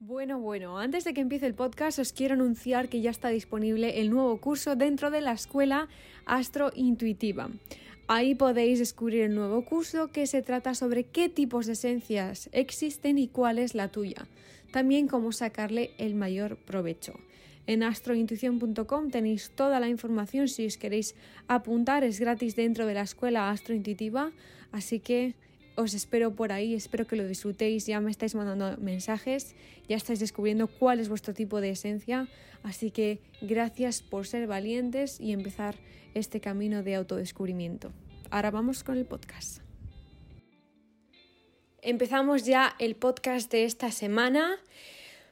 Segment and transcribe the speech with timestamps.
[0.00, 4.00] Bueno, bueno, antes de que empiece el podcast os quiero anunciar que ya está disponible
[4.00, 5.88] el nuevo curso dentro de la escuela
[6.24, 7.50] Astro Intuitiva.
[8.06, 13.18] Ahí podéis descubrir el nuevo curso que se trata sobre qué tipos de esencias existen
[13.18, 14.28] y cuál es la tuya.
[14.70, 17.18] También cómo sacarle el mayor provecho.
[17.66, 21.16] En astrointuición.com tenéis toda la información si os queréis
[21.48, 24.30] apuntar, es gratis dentro de la escuela Astrointuitiva,
[24.70, 25.34] así que
[25.78, 29.54] os espero por ahí, espero que lo disfrutéis, ya me estáis mandando mensajes,
[29.88, 32.26] ya estáis descubriendo cuál es vuestro tipo de esencia,
[32.64, 35.76] así que gracias por ser valientes y empezar
[36.14, 37.92] este camino de autodescubrimiento.
[38.28, 39.62] Ahora vamos con el podcast.
[41.80, 44.58] Empezamos ya el podcast de esta semana.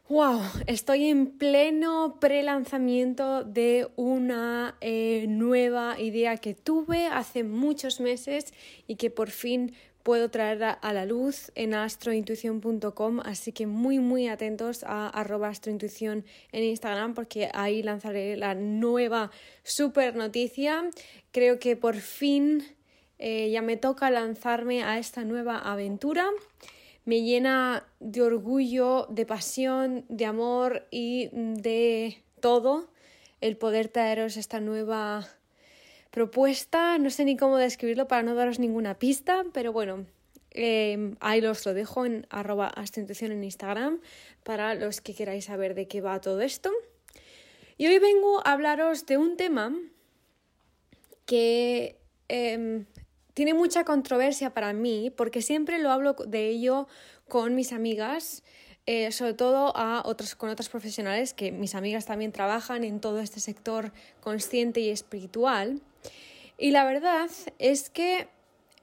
[0.08, 0.40] ¡Wow!
[0.68, 8.54] Estoy en pleno pre-lanzamiento de una eh, nueva idea que tuve hace muchos meses
[8.86, 9.74] y que por fin
[10.06, 16.24] puedo traer a la luz en astrointuición.com, así que muy muy atentos a arroba astrointuición
[16.52, 19.32] en Instagram porque ahí lanzaré la nueva
[19.64, 20.88] super noticia.
[21.32, 22.62] Creo que por fin
[23.18, 26.30] eh, ya me toca lanzarme a esta nueva aventura.
[27.04, 32.92] Me llena de orgullo, de pasión, de amor y de todo
[33.40, 35.26] el poder traeros esta nueva
[36.16, 40.06] propuesta, no sé ni cómo describirlo para no daros ninguna pista, pero bueno,
[40.50, 44.00] em, ahí os lo dejo en arroba en Instagram
[44.42, 46.72] para los que queráis saber de qué va todo esto.
[47.76, 49.78] Y hoy vengo a hablaros de un tema
[51.26, 52.86] que em,
[53.34, 56.88] tiene mucha controversia para mí porque siempre lo hablo de ello
[57.28, 58.42] con mis amigas,
[58.86, 63.18] eh, sobre todo a otros, con otros profesionales que mis amigas también trabajan en todo
[63.18, 65.80] este sector consciente y espiritual.
[66.56, 68.28] Y la verdad es que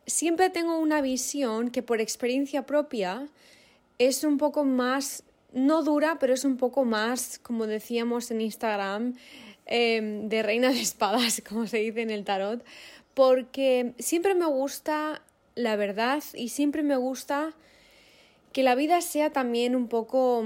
[0.06, 3.30] siempre tengo una visión que por experiencia propia
[3.98, 9.16] es un poco más, no dura, pero es un poco más, como decíamos en Instagram,
[9.66, 12.64] em, de reina de espadas, como se dice en el tarot,
[13.14, 15.22] porque siempre me gusta
[15.56, 17.53] la verdad y siempre me gusta
[18.53, 20.46] que la vida sea también un poco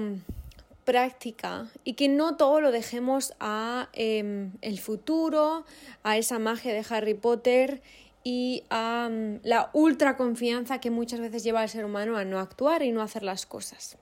[0.85, 5.65] práctica y que no todo lo dejemos a em, el futuro,
[6.03, 7.81] a esa magia de Harry Potter
[8.23, 12.39] y a mm, la ultra confianza que muchas veces lleva al ser humano a no
[12.39, 13.97] actuar y no hacer las cosas.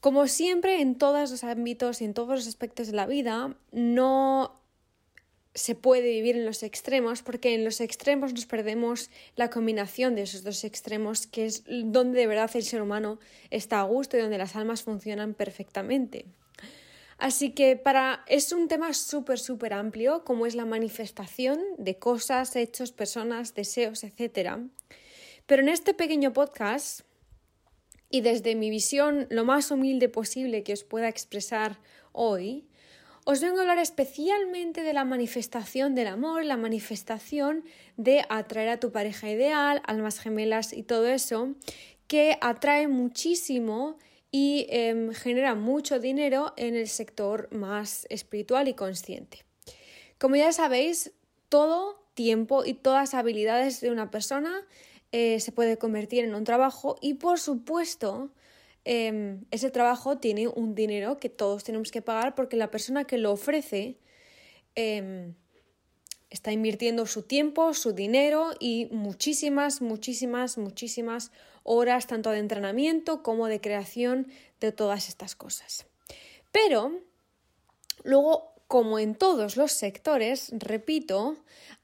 [0.00, 4.52] Como siempre, en todos los ámbitos y en todos los aspectos de la vida, no
[5.56, 10.22] se puede vivir en los extremos porque en los extremos nos perdemos la combinación de
[10.22, 13.18] esos dos extremos que es donde de verdad el ser humano
[13.50, 16.26] está a gusto y donde las almas funcionan perfectamente.
[17.16, 22.54] Así que para es un tema súper súper amplio como es la manifestación de cosas,
[22.54, 24.58] hechos, personas, deseos, etc.
[25.46, 27.00] Pero en este pequeño podcast
[28.10, 31.78] y desde mi visión lo más humilde posible que os pueda expresar
[32.12, 32.66] hoy,
[33.28, 37.64] os vengo a hablar especialmente de la manifestación del amor, la manifestación
[37.96, 41.56] de atraer a tu pareja ideal, almas gemelas y todo eso,
[42.06, 43.98] que atrae muchísimo
[44.30, 49.44] y em, genera mucho dinero en el sector más espiritual y consciente.
[50.18, 51.10] Como ya sabéis,
[51.48, 54.64] todo tiempo y todas habilidades de una persona
[55.10, 58.30] eh, se puede convertir en un trabajo y por supuesto
[58.88, 63.18] Em, ese trabajo tiene un dinero que todos tenemos que pagar porque la persona que
[63.18, 63.98] lo ofrece
[64.76, 65.34] em,
[66.30, 71.32] está invirtiendo su tiempo, su dinero y muchísimas, muchísimas, muchísimas
[71.64, 74.28] horas tanto de entrenamiento como de creación
[74.60, 75.86] de todas estas cosas.
[76.52, 77.00] Pero
[78.04, 81.36] luego, como en todos los sectores, repito,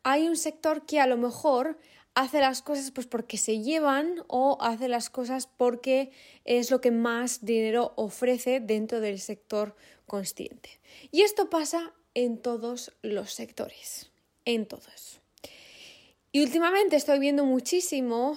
[0.05, 1.79] hay un sector que a lo mejor
[2.15, 6.11] hace las cosas pues porque se llevan o hace las cosas porque
[6.45, 9.75] es lo que más dinero ofrece dentro del sector
[10.07, 10.81] consciente.
[11.11, 14.11] Y esto pasa en todos los sectores,
[14.45, 15.21] en todos.
[16.33, 18.37] Y últimamente estoy viendo muchísimo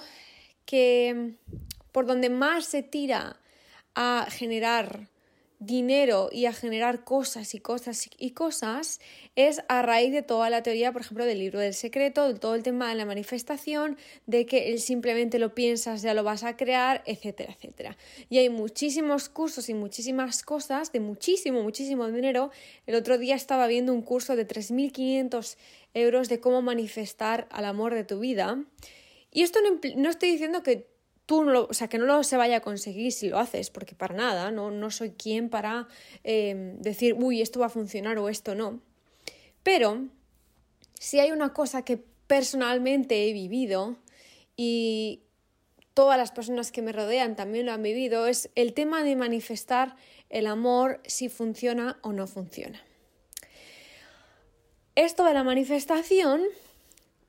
[0.64, 1.36] que
[1.92, 3.40] por donde más se tira
[3.94, 5.08] a generar
[5.58, 9.00] dinero y a generar cosas y cosas y cosas
[9.36, 12.54] es a raíz de toda la teoría, por ejemplo, del libro del secreto, de todo
[12.54, 16.56] el tema de la manifestación, de que él simplemente lo piensas, ya lo vas a
[16.56, 17.96] crear, etcétera, etcétera.
[18.28, 22.50] Y hay muchísimos cursos y muchísimas cosas de muchísimo, muchísimo dinero.
[22.86, 25.56] El otro día estaba viendo un curso de 3.500
[25.94, 28.62] euros de cómo manifestar al amor de tu vida.
[29.32, 30.95] Y esto no, no estoy diciendo que
[31.26, 33.70] tú no lo, o sea, que no lo se vaya a conseguir si lo haces,
[33.70, 35.88] porque para nada, no, no soy quien para
[36.22, 38.80] em, decir, uy, esto va a funcionar o esto no.
[39.62, 40.06] Pero
[40.98, 43.96] si hay una cosa que personalmente he vivido
[44.56, 45.22] y
[45.94, 49.96] todas las personas que me rodean también lo han vivido, es el tema de manifestar
[50.30, 52.80] el amor si funciona o no funciona.
[54.94, 56.42] Esto de la manifestación,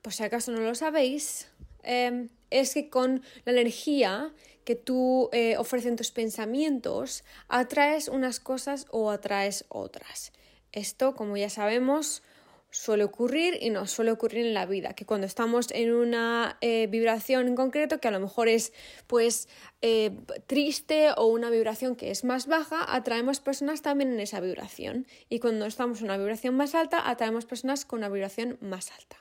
[0.02, 1.48] por si acaso no lo sabéis,
[1.82, 4.32] em, es que con la energía
[4.64, 10.32] que tú eh, ofreces en tus pensamientos, atraes unas cosas o atraes otras.
[10.72, 12.22] Esto, como ya sabemos,
[12.70, 16.86] suele ocurrir y nos suele ocurrir en la vida, que cuando estamos en una eh,
[16.86, 18.72] vibración en concreto, que a lo mejor es
[19.06, 19.48] pues
[19.80, 20.10] eh,
[20.46, 25.06] triste o una vibración que es más baja, atraemos personas también en esa vibración.
[25.28, 29.16] Y cuando estamos en una vibración más alta, atraemos personas con una vibración más alta.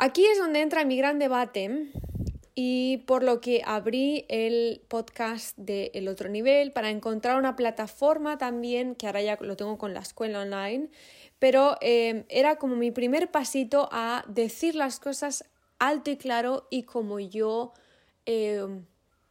[0.00, 1.88] Aquí es donde entra mi gran debate
[2.54, 8.38] y por lo que abrí el podcast de El Otro Nivel para encontrar una plataforma
[8.38, 10.88] también, que ahora ya lo tengo con la escuela online,
[11.40, 15.44] pero eh, era como mi primer pasito a decir las cosas
[15.80, 17.72] alto y claro y como yo
[18.24, 18.64] eh,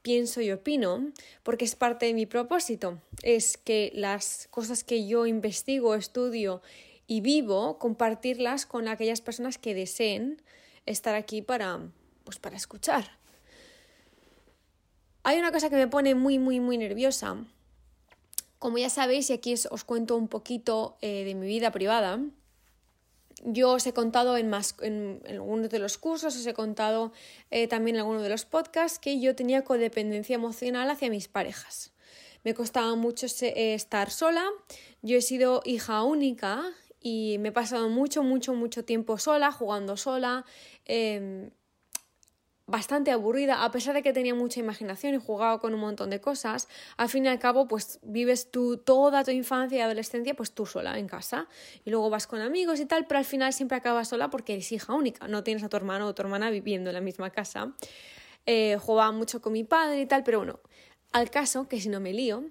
[0.02, 5.28] pienso y opino, porque es parte de mi propósito, es que las cosas que yo
[5.28, 6.62] investigo, estudio
[7.08, 10.42] y vivo, compartirlas con aquellas personas que deseen
[10.86, 11.80] estar aquí para
[12.28, 13.18] pues para escuchar.
[15.24, 17.38] Hay una cosa que me pone muy, muy, muy nerviosa.
[18.60, 22.20] Como ya sabéis, y aquí os cuento un poquito eh, de mi vida privada,
[23.46, 27.14] yo os he contado en, más, en, algunos de los cursos, os he contado
[27.50, 31.92] eh, también en algunos de los podcasts que yo tenía codependencia emocional hacia mis parejas.
[32.44, 34.46] Me costaba mucho eh, estar sola,
[35.02, 36.74] yo he sido hija única
[37.08, 40.44] y me he pasado mucho, mucho, mucho tiempo sola, jugando sola,
[40.84, 41.52] em,
[42.66, 46.20] bastante aburrida, a pesar de que tenía mucha imaginación y jugaba con un montón de
[46.20, 46.68] cosas,
[46.98, 50.66] al fin y al cabo, pues vives tú toda tu infancia y adolescencia, pues tú
[50.66, 51.48] sola en casa,
[51.86, 54.70] y luego vas con amigos y tal, pero al final siempre acabas sola porque eres
[54.74, 57.74] hija única, no tienes a tu hermano o tu hermana viviendo en la misma casa.
[58.46, 60.60] Eh, jugaba mucho con mi padre y tal, pero bueno,
[61.14, 62.44] al caso, que si no me lío,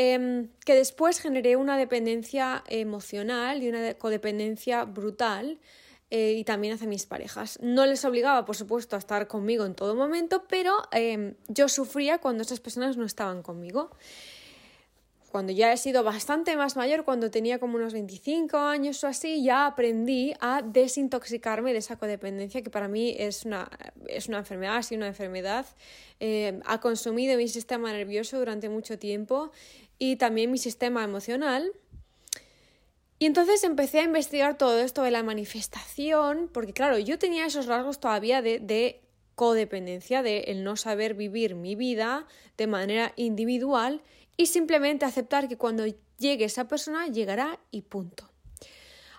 [0.00, 5.58] Em, que después generé una dependencia emocional y una codependencia brutal
[6.10, 7.58] eh, y también hacia mis parejas.
[7.60, 12.18] No les obligaba, por supuesto, a estar conmigo en todo momento, pero em, yo sufría
[12.18, 13.90] cuando esas personas no estaban conmigo.
[15.32, 19.42] Cuando ya he sido bastante más mayor, cuando tenía como unos 25 años o así,
[19.42, 23.68] ya aprendí a desintoxicarme de esa codependencia que para mí es una,
[24.06, 25.66] es una enfermedad, sido una enfermedad.
[26.18, 29.52] Eh, ha consumido mi sistema nervioso durante mucho tiempo
[29.98, 31.72] y también mi sistema emocional.
[33.18, 37.66] Y entonces empecé a investigar todo esto de la manifestación, porque claro, yo tenía esos
[37.66, 39.02] rasgos todavía de, de
[39.34, 44.02] codependencia, de el no saber vivir mi vida de manera individual
[44.36, 45.84] y simplemente aceptar que cuando
[46.18, 48.30] llegue esa persona llegará y punto.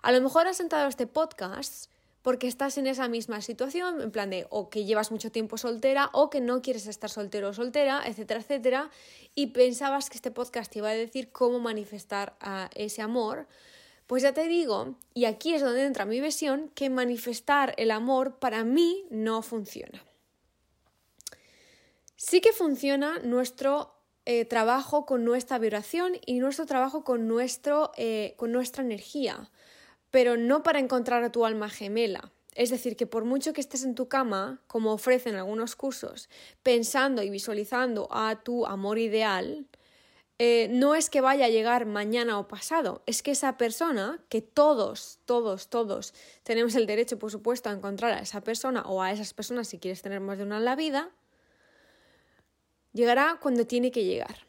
[0.02, 4.30] A lo mejor has sentado este podcast porque estás en esa misma situación, en plan
[4.30, 8.04] de o que llevas mucho tiempo soltera o que no quieres estar soltero o soltera,
[8.06, 8.90] etcétera, etcétera,
[9.36, 12.38] y pensabas que este podcast te iba a decir cómo manifestar
[12.76, 13.48] ese amor,
[14.08, 18.40] pues ya te digo, y aquí es donde entra mi visión, que manifestar el amor
[18.40, 20.04] para mí no funciona.
[22.16, 23.94] Sí que funciona nuestro
[24.26, 29.50] eh, trabajo con nuestra vibración y nuestro trabajo con, nuestro, eh, con nuestra energía
[30.12, 32.32] pero no para encontrar a tu alma gemela.
[32.56, 36.30] Es decir, que por mucho que estés en tu cama, como ofrecen algunos cursos,
[36.64, 39.68] pensando y visualizando a tu amor ideal,
[40.40, 44.42] eh, no es que vaya a llegar mañana o pasado, es que esa persona, que
[44.42, 49.12] todos, todos, todos tenemos el derecho, por supuesto, a encontrar a esa persona o a
[49.12, 51.12] esas personas si quieres tener más de una en la vida,
[52.94, 54.49] llegará cuando tiene que llegar.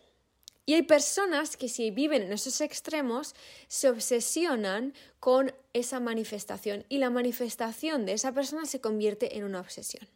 [0.66, 3.34] Y hay personas que si viven en esos extremos
[3.66, 9.60] se obsesionan con esa manifestación y la manifestación de esa persona se convierte en una
[9.60, 10.08] obsesión.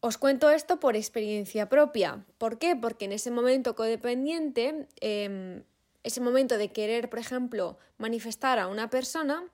[0.00, 2.24] Os cuento esto por experiencia propia.
[2.38, 2.76] ¿Por qué?
[2.76, 5.64] Porque en ese momento codependiente, em,
[6.04, 9.50] ese momento de querer, por ejemplo, manifestar a una persona,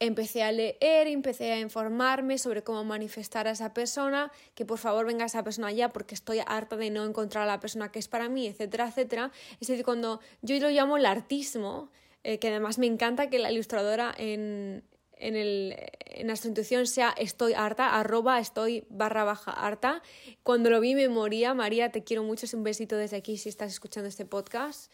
[0.00, 5.06] empecé a leer, empecé a informarme sobre cómo manifestar a esa persona, que por favor
[5.06, 8.08] venga esa persona ya porque estoy harta de no encontrar a la persona que es
[8.08, 9.30] para mí, etcétera, etcétera.
[9.60, 11.90] Es decir, cuando yo lo llamo el artismo,
[12.24, 15.76] eh, que además me encanta que la ilustradora en, en, el,
[16.06, 20.02] en nuestra intuición sea estoy harta, arroba estoy barra baja harta.
[20.42, 23.50] Cuando lo vi me moría, María, te quiero mucho, es un besito desde aquí si
[23.50, 24.90] estás escuchando este podcast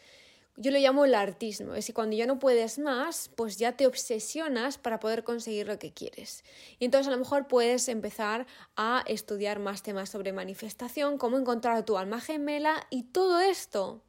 [0.56, 3.86] yo lo llamo el artismo, es que cuando ya no puedes más, pues ya te
[3.86, 6.44] obsesionas para poder conseguir lo que quieres.
[6.78, 11.76] Y entonces a lo mejor puedes empezar a estudiar más temas sobre manifestación, cómo encontrar
[11.76, 14.02] a tu alma gemela y todo esto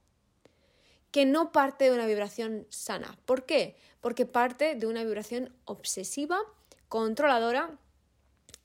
[1.11, 3.17] que no parte de una vibración sana.
[3.25, 3.75] ¿Por qué?
[3.99, 6.39] Porque parte de una vibración obsesiva,
[6.87, 7.77] controladora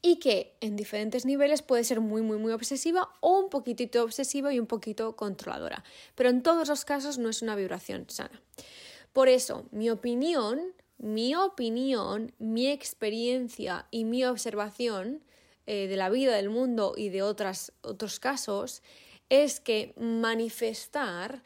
[0.03, 4.53] y que en diferentes niveles puede ser muy, muy, muy obsesiva o un poquitito obsesiva
[4.53, 5.85] y un poquito controladora.
[6.17, 8.43] Pero en todos los casos no es una vibración sana.
[9.13, 15.23] Por eso, mi opinión, mi opinión, mi experiencia y mi observación
[15.67, 18.83] eh, de la vida, del mundo y de otras, otros casos
[19.29, 21.43] es que manifestar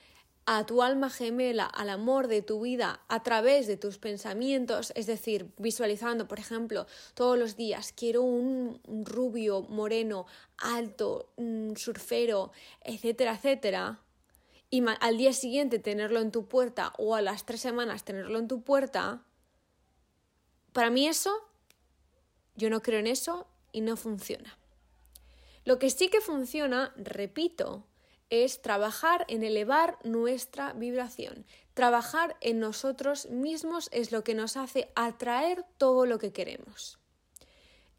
[0.47, 5.07] a tu alma gemela, al amor de tu vida a través de tus pensamientos, es
[5.07, 10.27] decir, visualizando, por ejemplo, todos los días, quiero un rubio, moreno,
[10.57, 11.33] alto,
[11.75, 12.53] surfero,
[12.85, 14.01] etcétera, etcétera,
[14.71, 18.49] y al día siguiente tenerlo en tu puerta o a las tres semanas tenerlo en
[18.49, 19.23] tu puerta,
[20.73, 21.33] para mí eso,
[22.55, 24.57] yo no creo en eso y no funciona.
[25.65, 27.85] Lo que sí que funciona, repito,
[28.31, 31.47] es trabajar en elevar nuestra vibración.
[31.75, 36.99] Trabajar en nosotros mismos es lo que nos hace atraer todo lo que queremos.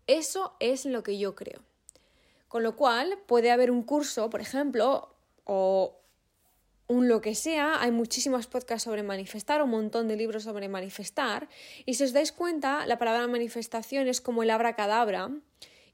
[0.07, 1.61] Eso es lo que yo creo.
[2.47, 5.99] Con lo cual puede haber un curso, por ejemplo, o
[6.87, 11.49] un lo que sea, hay muchísimos podcasts sobre manifestar, un montón de libros sobre manifestar,
[11.85, 15.29] y si os dais cuenta, la palabra manifestación es como el abracadabra,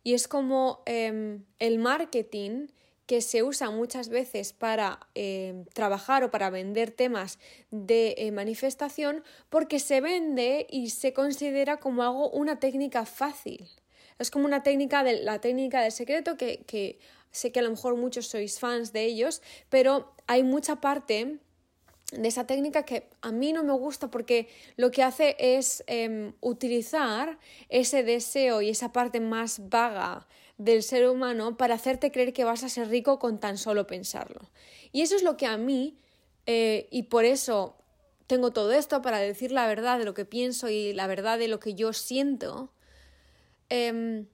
[0.04, 2.68] y es como em, el marketing
[3.06, 7.40] que se usa muchas veces para eh, trabajar o para vender temas
[7.72, 13.70] de eh, manifestación porque se vende y se considera como algo una técnica fácil.
[14.20, 17.00] Es como una técnica de la técnica del secreto que, que
[17.32, 21.40] sé que a lo mejor muchos sois fans de ellos, pero hay mucha parte
[22.12, 26.34] de esa técnica que a mí no me gusta porque lo que hace es em,
[26.42, 32.44] utilizar ese deseo y esa parte más vaga del ser humano para hacerte creer que
[32.44, 34.52] vas a ser rico con tan solo pensarlo.
[34.92, 35.98] Y eso es lo que a mí,
[36.46, 37.78] eh, y por eso
[38.28, 41.48] tengo todo esto para decir la verdad de lo que pienso y la verdad de
[41.48, 42.72] lo que yo siento,
[43.70, 44.28] em,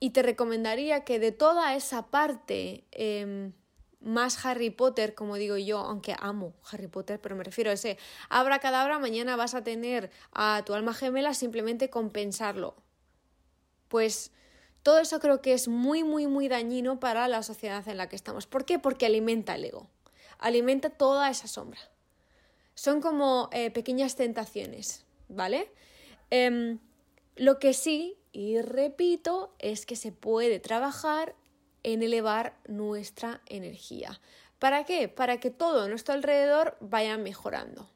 [0.00, 3.52] y te recomendaría que de toda esa parte em,
[4.00, 7.98] más Harry Potter, como digo yo, aunque amo Harry Potter, pero me refiero a ese
[8.28, 12.76] abra cadabra, mañana vas a tener a tu alma gemela simplemente con pensarlo.
[13.88, 14.32] Pues
[14.86, 18.14] todo eso creo que es muy, muy, muy dañino para la sociedad en la que
[18.14, 18.46] estamos.
[18.46, 18.78] ¿Por qué?
[18.78, 19.90] Porque alimenta el ego,
[20.38, 21.80] alimenta toda esa sombra.
[22.76, 25.72] Son como eh, pequeñas tentaciones, ¿vale?
[26.30, 26.78] Em,
[27.34, 31.34] lo que sí, y repito, es que se puede trabajar
[31.82, 34.20] en elevar nuestra energía.
[34.60, 35.08] ¿Para qué?
[35.08, 37.90] Para que todo a nuestro alrededor vaya mejorando.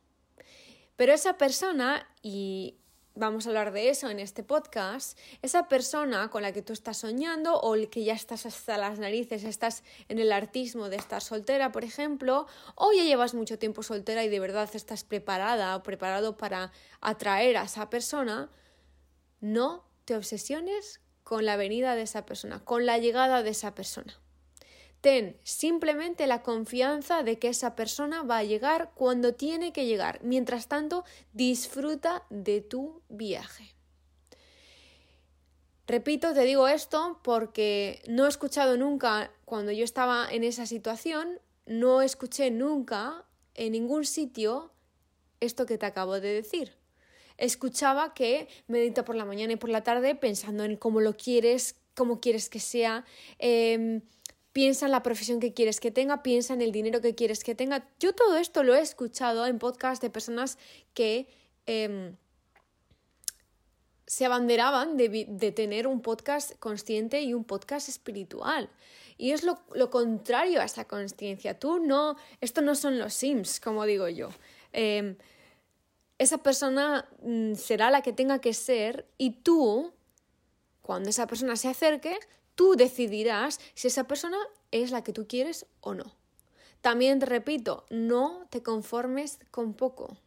[0.96, 2.80] Pero esa persona, y
[3.14, 6.98] vamos a hablar de eso en este podcast, esa persona con la que tú estás
[6.98, 11.22] soñando o el que ya estás hasta las narices, estás en el artismo de estar
[11.22, 15.82] soltera, por ejemplo, o ya llevas mucho tiempo soltera y de verdad estás preparada o
[15.82, 18.50] preparado para atraer a esa persona,
[19.40, 24.18] no te obsesiones con la venida de esa persona, con la llegada de esa persona.
[25.00, 30.20] Ten simplemente la confianza de que esa persona va a llegar cuando tiene que llegar.
[30.22, 33.74] Mientras tanto, disfruta de tu viaje.
[35.86, 41.40] Repito, te digo esto porque no he escuchado nunca, cuando yo estaba en esa situación,
[41.66, 44.70] no escuché nunca en ningún sitio
[45.40, 46.76] esto que te acabo de decir.
[47.38, 51.74] Escuchaba que medita por la mañana y por la tarde pensando en cómo lo quieres,
[51.96, 53.04] cómo quieres que sea.
[53.38, 54.02] Em,
[54.52, 57.54] piensa en la profesión que quieres que tenga, piensa en el dinero que quieres que
[57.54, 57.86] tenga.
[57.98, 60.58] Yo todo esto lo he escuchado en podcasts de personas
[60.94, 61.28] que
[61.66, 62.16] em,
[64.06, 68.68] se abanderaban de, tener un podcast consciente y un podcast espiritual.
[69.16, 71.58] Y es lo, contrario a esa consciencia.
[71.58, 74.30] Tú no, esto no son los Sims, como digo yo.
[74.72, 75.16] Em,
[76.18, 79.92] esa persona mm, será la que tenga que ser y tú,
[80.82, 82.18] cuando esa persona se acerque,
[82.60, 84.36] Tú decidirás si esa persona
[84.70, 86.14] es la que tú quieres o no.
[86.82, 90.18] También te repito, no te conformes con poco.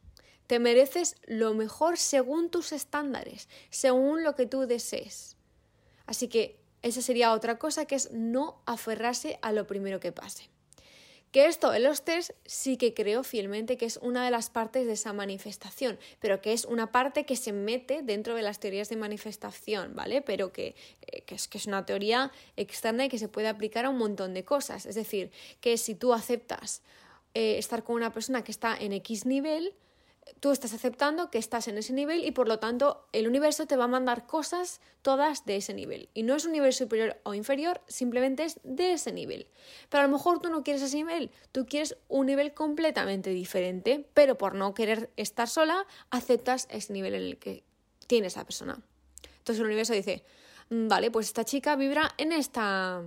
[0.47, 5.37] Te mereces lo mejor según tus estándares, según lo que tú desees.
[6.07, 10.49] Así que esa sería otra cosa que es no aferrarse a lo primero que pase.
[11.33, 12.03] Que esto en los
[12.45, 16.53] sí que creo fielmente que es una de las partes de esa manifestación, pero que
[16.53, 20.21] es una parte que se mete dentro de las teorías de manifestación, ¿vale?
[20.21, 23.89] Pero que, eh, es, que es una teoría externa y que se puede aplicar a
[23.89, 24.85] un montón de cosas.
[24.85, 26.83] Es decir, que si tú aceptas
[27.33, 29.73] eh, estar con una persona que está en X nivel,
[30.39, 33.77] tú estás aceptando que estás en ese nivel y por lo tanto el universo te
[33.77, 36.09] va a mandar cosas todas de ese nivel.
[36.13, 39.47] Y no es un nivel superior o inferior, simplemente es de ese nivel.
[39.89, 44.07] Pero a lo mejor tú no quieres ese nivel, tú quieres un nivel completamente diferente,
[44.13, 47.63] pero por no querer estar sola, aceptas ese nivel en el que
[48.07, 48.81] tiene esa persona.
[49.37, 50.23] Entonces el universo dice,
[50.69, 53.03] mm, vale, pues esta chica vibra en esta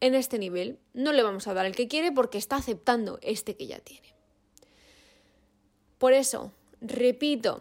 [0.00, 0.78] en este nivel.
[0.92, 4.15] No le vamos a dar el que quiere porque está aceptando este que ya tiene.
[5.98, 7.60] Por eso, repito,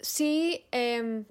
[0.00, 1.24] si em,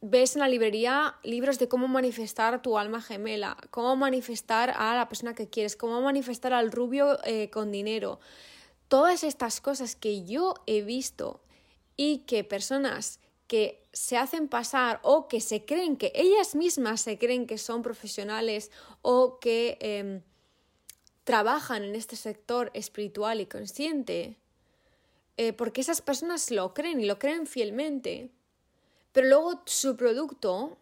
[0.00, 5.08] ves en la librería libros de cómo manifestar tu alma gemela, cómo manifestar a la
[5.08, 8.20] persona que quieres, cómo manifestar al rubio eh, con dinero,
[8.88, 11.42] todas estas cosas que yo he visto
[11.96, 17.18] y que personas que se hacen pasar o que se creen que ellas mismas se
[17.18, 18.70] creen que son profesionales
[19.02, 20.22] o que em,
[21.26, 24.36] trabajan en este sector espiritual y consciente,
[25.36, 28.30] eh, porque esas personas lo creen y lo creen fielmente,
[29.10, 30.78] pero luego su producto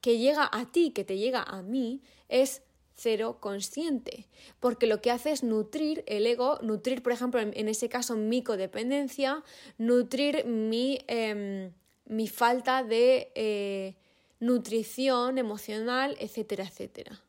[0.00, 2.62] que llega a ti, que te llega a mí, es
[2.94, 4.28] cero consciente,
[4.60, 8.44] porque lo que hace es nutrir el ego, nutrir, por ejemplo, en, ese caso, mi
[8.44, 9.42] codependencia,
[9.76, 11.72] nutrir mi, em,
[12.04, 13.96] mi falta de eh,
[14.38, 17.20] nutrición emocional, etcétera, etcétera.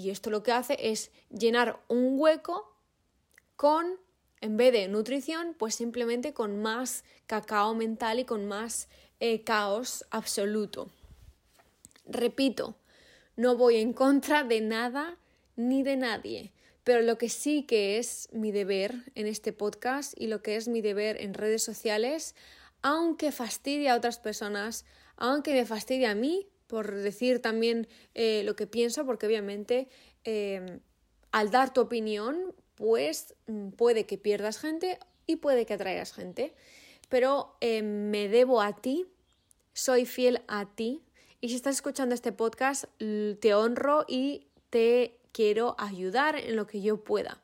[0.00, 2.74] Y esto lo que hace es llenar un hueco
[3.54, 3.98] con,
[4.40, 8.88] en vez de nutrición, pues simplemente con más cacao mental y con más
[9.20, 10.88] eh, caos absoluto.
[12.06, 12.76] Repito,
[13.36, 15.18] no voy en contra de nada
[15.56, 20.28] ni de nadie, pero lo que sí que es mi deber en este podcast y
[20.28, 22.34] lo que es mi deber en redes sociales,
[22.80, 24.86] aunque fastidie a otras personas,
[25.18, 29.88] aunque me fastidie a mí por decir también eh, lo que pienso, porque obviamente
[30.22, 30.78] em,
[31.32, 36.54] al dar tu opinión, pues mm, puede que pierdas gente y puede que atraigas gente,
[37.08, 39.06] pero em, me debo a ti,
[39.72, 41.02] soy fiel a ti,
[41.40, 46.82] y si estás escuchando este podcast, te honro y te quiero ayudar en lo que
[46.82, 47.42] yo pueda.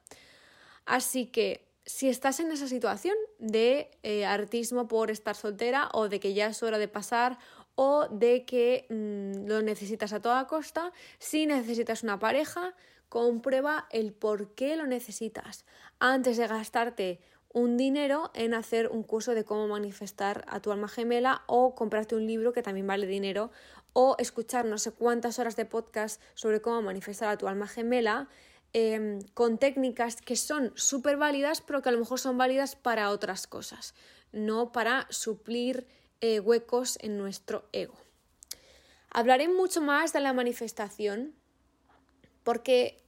[0.85, 6.19] Así que si estás en esa situación de eh, artismo por estar soltera o de
[6.19, 7.39] que ya es hora de pasar
[7.77, 12.75] o de que mm, lo necesitas a toda costa, si necesitas una pareja,
[13.09, 15.65] comprueba el por qué lo necesitas.
[16.01, 17.21] Antes de gastarte
[17.53, 22.17] un dinero en hacer un curso de cómo manifestar a tu alma gemela o comprarte
[22.17, 23.51] un libro que también vale dinero
[23.93, 28.29] o escuchar no sé cuántas horas de podcast sobre cómo manifestar a tu alma gemela
[28.79, 33.09] Em, con técnicas que son súper válidas, pero que a lo mejor son válidas para
[33.09, 33.95] otras cosas,
[34.33, 35.87] no para suplir
[36.21, 37.95] eh, huecos en nuestro ego.
[39.11, 41.35] Hablaré mucho más de la manifestación,
[42.45, 43.03] porque,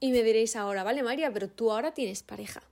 [0.00, 2.62] y me diréis ahora, vale María, pero tú ahora tienes pareja.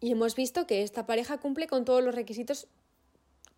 [0.00, 2.66] Y hemos visto que esta pareja cumple con todos los requisitos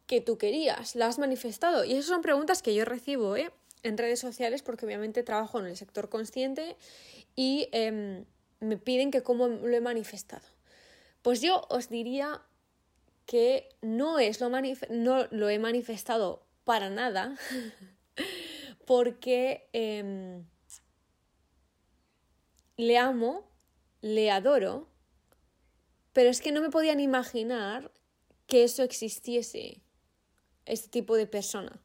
[0.07, 1.85] que tú querías, la has manifestado.
[1.85, 3.51] Y esas son preguntas que yo recibo, ¿eh?
[3.85, 6.77] en redes sociales porque obviamente trabajo en el sector consciente
[7.37, 8.25] y em,
[8.59, 10.47] me piden que cómo lo he manifestado.
[11.23, 12.43] Pues yo os diría
[13.27, 17.37] que no, es lo, no lo he manifestado para nada
[18.87, 20.45] porque em,
[22.77, 23.49] le amo,
[24.01, 24.89] le adoro,
[26.13, 27.91] pero es que no me podían imaginar
[28.47, 29.83] que eso existiese,
[30.67, 31.81] este tipo de persona,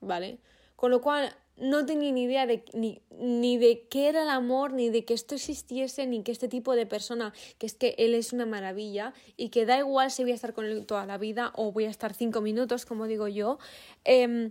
[0.00, 0.40] ¿vale?
[0.76, 4.72] Con lo cual no tenía ni idea de, ni, ni, de qué era el amor,
[4.72, 8.14] ni de que esto existiese, ni que este tipo de persona, que es que él
[8.14, 11.18] es una maravilla y que da igual si voy a estar con él toda la
[11.18, 13.58] vida o voy a estar cinco minutos, como digo yo.
[14.04, 14.50] Em,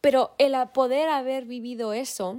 [0.00, 2.38] pero el poder haber vivido eso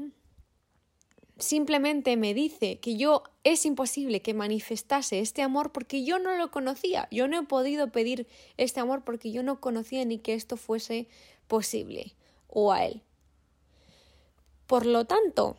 [1.38, 6.52] simplemente me dice que yo es imposible que manifestase este amor porque yo no lo
[6.52, 7.08] conocía.
[7.12, 11.08] Yo no he podido pedir este amor porque yo no conocía ni que esto fuese
[11.48, 12.16] posible
[12.48, 13.02] o a él.
[14.68, 15.58] Por lo tanto,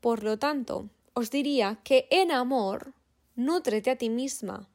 [0.00, 2.92] por lo tanto, os diría que en amor,
[3.36, 4.68] nútrete a ti misma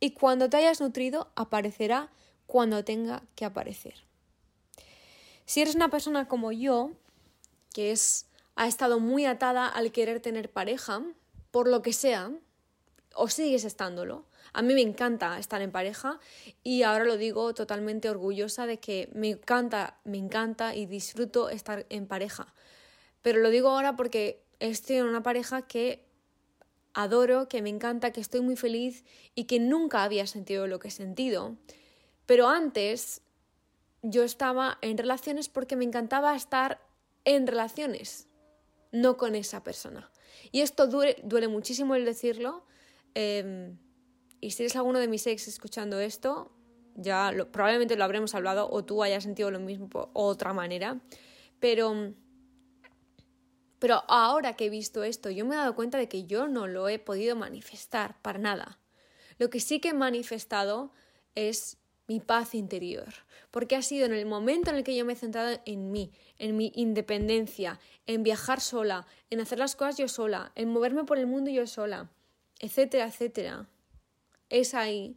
[0.00, 2.10] y cuando te hayas nutrido aparecerá
[2.46, 3.94] cuando tenga que aparecer.
[5.44, 6.90] Si eres una persona como yo,
[7.72, 11.02] que es ha estado muy atada al querer tener pareja,
[11.50, 12.32] por lo que sea,
[13.14, 14.24] o sigues estándolo,
[14.56, 16.18] a mí me encanta estar en pareja
[16.62, 21.84] y ahora lo digo totalmente orgullosa de que me encanta, me encanta y disfruto estar
[21.90, 22.54] en pareja.
[23.20, 26.06] Pero lo digo ahora porque estoy en una pareja que
[26.94, 30.88] adoro, que me encanta, que estoy muy feliz y que nunca había sentido lo que
[30.88, 31.56] he sentido.
[32.24, 33.20] Pero antes
[34.00, 36.80] yo estaba en relaciones porque me encantaba estar
[37.26, 38.26] en relaciones,
[38.90, 40.10] no con esa persona.
[40.50, 42.64] Y esto duele, muchísimo el decirlo.
[43.12, 43.76] Em,
[44.46, 46.52] y si eres alguno de mis ex escuchando esto,
[46.94, 51.00] ya probablemente lo habremos hablado o tú hayas sentido lo mismo de otra manera.
[51.58, 52.14] Pero,
[53.80, 56.68] pero ahora que he visto esto, yo me he dado cuenta de que yo no
[56.68, 58.78] lo he podido manifestar para nada.
[59.36, 60.92] Lo que sí que he manifestado
[61.34, 63.12] es mi paz interior,
[63.50, 66.12] porque ha sido en el momento en el que yo me he centrado en mí,
[66.38, 71.18] en mi independencia, en viajar sola, en hacer las cosas yo sola, en moverme por
[71.18, 72.12] el mundo yo sola,
[72.60, 73.68] etcétera, etcétera.
[74.50, 75.16] Es ahí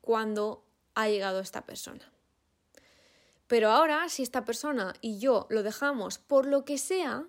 [0.00, 2.10] cuando ha llegado esta persona.
[3.46, 7.26] Pero ahora, si esta persona y yo lo dejamos por lo que sea,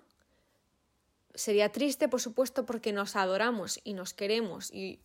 [1.34, 5.00] sería triste, por supuesto, porque nos adoramos y nos queremos, y,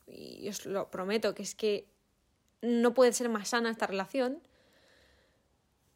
[0.48, 1.88] os lo prometo que es que
[2.62, 4.42] no puede ser más sana esta relación,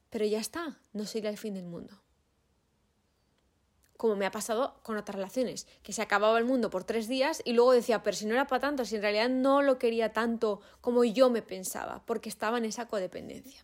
[0.10, 2.02] pero ya está, no sería el fin del mundo.
[4.02, 7.44] Como me ha pasado con otras relaciones, que se acababa el mundo por tres días
[7.46, 10.12] y luego decía, pero si no era para tanto, si en realidad no lo quería
[10.12, 13.64] tanto como yo me pensaba, porque estaba en esa codependencia.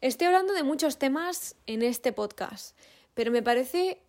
[0.00, 2.78] Estoy hablando de muchos temas en este podcast,
[3.14, 4.00] pero me parece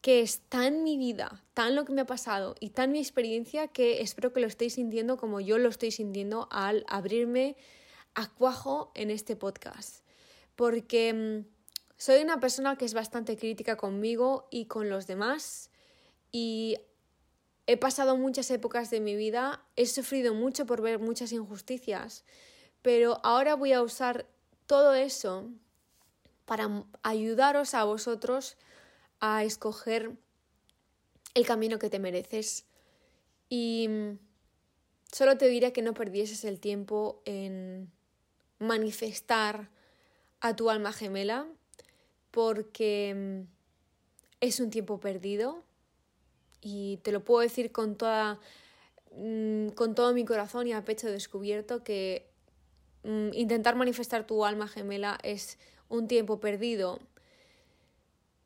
[0.00, 3.68] que es tan mi vida, tan lo que me ha pasado y tan mi experiencia
[3.68, 7.58] que espero que lo estéis sintiendo como yo lo estoy sintiendo al abrirme
[8.14, 10.02] a cuajo en este podcast.
[10.56, 11.53] Porque mm,
[12.04, 15.70] soy una persona que es bastante crítica conmigo y con los demás
[16.30, 16.76] y
[17.66, 22.26] he pasado muchas épocas de mi vida, he sufrido mucho por ver muchas injusticias,
[22.82, 24.26] pero ahora voy a usar
[24.66, 25.48] todo eso
[26.44, 28.58] para ayudaros a vosotros
[29.20, 30.14] a escoger
[31.32, 32.66] el camino que te mereces.
[33.48, 33.88] Y
[35.10, 37.90] solo te diría que no perdieses el tiempo en
[38.58, 39.70] manifestar
[40.40, 41.48] a tu alma gemela,
[42.34, 43.44] porque
[44.40, 45.62] es un tiempo perdido
[46.60, 48.40] y te lo puedo decir con toda
[49.16, 52.26] mm, con todo mi corazón y a pecho descubierto que
[53.04, 56.98] mm, intentar manifestar tu alma gemela es un tiempo perdido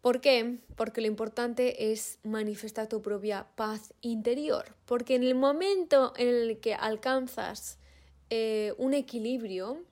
[0.02, 0.58] ¿Por qué?
[0.76, 4.76] Porque lo importante es manifestar tu propia paz interior.
[4.86, 7.78] Porque en el momento en el que alcanzas
[8.30, 9.82] eh, un equilibrio,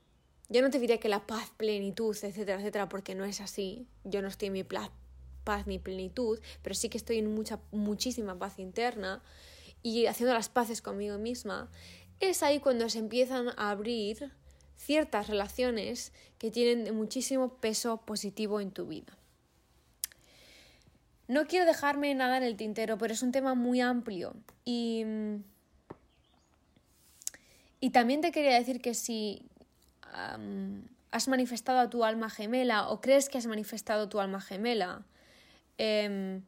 [0.48, 3.86] yo no te diría que la paz, plenitud, etcétera, etcétera, porque no es así.
[4.04, 4.90] Yo no estoy en mi paz,
[5.44, 9.22] paz ni plenitud, pero sí que estoy en mucha, muchísima paz interna
[9.82, 11.70] y haciendo las paces conmigo misma.
[12.20, 14.32] Es ahí cuando se empiezan a abrir
[14.76, 19.16] ciertas relaciones que tienen muchísimo peso positivo en tu vida.
[21.28, 24.34] No quiero dejarme nada en el tintero, pero es un tema muy amplio.
[24.64, 25.04] Y,
[27.80, 29.42] y también te quería decir que si
[31.10, 35.04] has manifestado a tu alma gemela o crees que has manifestado tu alma gemela,
[35.78, 36.42] em,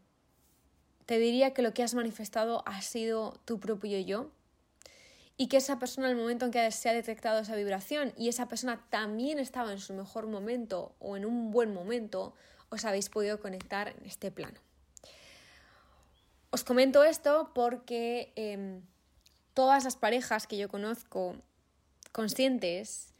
[1.07, 4.31] te diría que lo que has manifestado ha sido tu propio yo
[5.39, 8.29] y que esa persona en el momento en que se ha detectado esa vibración y
[8.29, 12.35] esa persona también estaba en su mejor momento o en un buen momento,
[12.69, 14.61] os habéis podido conectar en este plano.
[16.51, 18.83] Os comento esto porque em,
[19.55, 21.37] todas las parejas que yo conozco
[22.13, 23.15] conscientes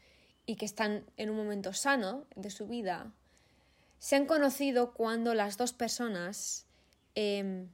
[0.49, 3.13] y que están en un momento sano de su vida,
[3.99, 6.67] se han conocido cuando las dos personas
[7.15, 7.69] em,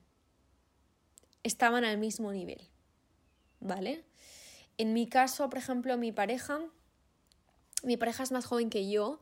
[1.45, 2.69] estaban al mismo nivel.
[3.61, 4.05] ¿Vale?
[4.77, 6.59] En mi caso, por ejemplo, mi pareja,
[7.85, 9.21] mi pareja es más joven que yo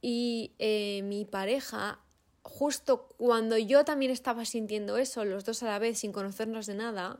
[0.00, 1.98] y eh, mi pareja
[2.44, 6.74] justo cuando yo también estaba sintiendo eso, los dos a la vez, sin conocernos de
[6.74, 7.18] nada,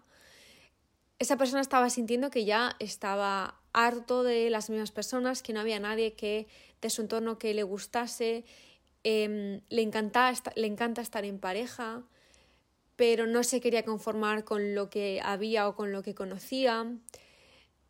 [1.19, 5.80] esa persona estaba sintiendo que ya estaba harto de las mismas personas, que no había
[5.80, 6.46] nadie que
[6.80, 8.44] de su entorno que le gustase,
[9.04, 12.02] em, le, encanta, le encanta estar en pareja,
[12.96, 16.87] pero no se quería conformar con lo que había o con lo que conocía.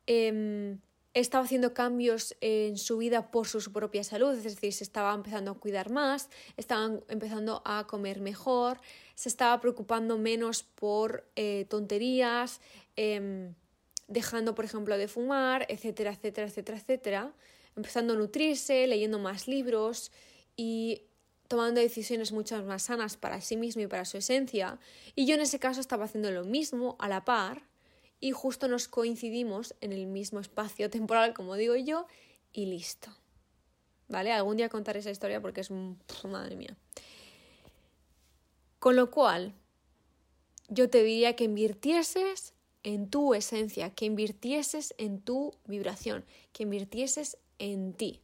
[0.06, 0.78] Em,
[1.14, 5.50] estaba haciendo cambios en su vida por su propia salud, es decir, se estaba empezando
[5.50, 8.80] a cuidar más, estaba empezando a comer mejor,
[9.16, 12.60] se estaba preocupando menos por eh, tonterías,
[12.96, 13.54] em,
[14.10, 17.32] dejando, por ejemplo, de fumar, etcétera, etcétera, etcétera, etcétera,
[17.76, 20.10] empezando a nutrirse, leyendo más libros
[20.56, 21.04] y
[21.48, 24.78] tomando decisiones mucho más sanas para sí mismo y para su esencia.
[25.14, 27.62] Y yo en ese caso estaba haciendo lo mismo a la par
[28.18, 32.06] y justo nos coincidimos en el mismo espacio temporal, como digo yo,
[32.52, 33.10] y listo.
[34.08, 34.32] ¿Vale?
[34.32, 35.70] Algún día contaré esa historia porque es...
[35.70, 36.76] madre mía.
[38.80, 39.54] Con lo cual,
[40.68, 47.38] yo te diría que invirtieses en tu esencia, que invirtieses en tu vibración, que invirtieses
[47.58, 48.22] en ti,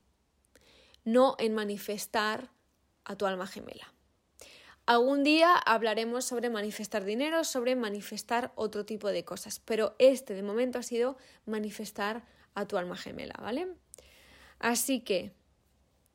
[1.05, 2.51] no en manifestar
[3.05, 3.93] a tu alma gemela.
[4.87, 10.43] Algún día hablaremos sobre manifestar dinero, sobre manifestar otro tipo de cosas, pero este de
[10.43, 13.67] momento ha sido manifestar a tu alma gemela, ¿vale?
[14.61, 15.33] Así que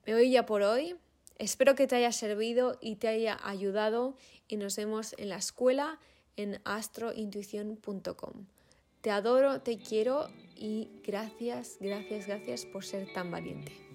[0.05, 0.95] me voy ya por hoy.
[1.37, 4.15] Espero que te haya servido y te haya ayudado
[4.47, 5.99] y nos vemos en la escuela
[6.41, 8.45] en astrointuición.com.
[9.01, 13.90] Te adoro, te quiero y gracias, gracias, gracias por ser tan valiente.